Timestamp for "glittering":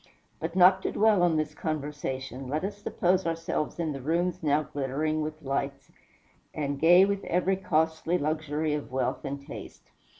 4.63-5.21